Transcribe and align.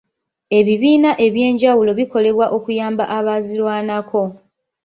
Ebibiina 0.59 1.11
eby'enjawulo 1.25 1.91
bikolebwa 1.99 2.45
okuyamba 2.57 3.03
abazirwanako. 3.17 4.21